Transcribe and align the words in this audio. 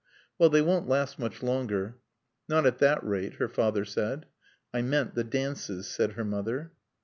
"Well, 0.39 0.49
they 0.49 0.63
won't 0.63 0.89
last 0.89 1.19
much 1.19 1.43
longer." 1.43 1.99
"Not 2.49 2.65
at 2.65 2.79
that 2.79 3.03
rate," 3.05 3.35
her 3.35 3.47
father 3.47 3.85
said. 3.85 4.25
"I 4.73 4.81
meant 4.81 5.13
the 5.13 5.23
dances," 5.23 5.87
said 5.87 6.13
her 6.13 6.25
mother. 6.25 6.71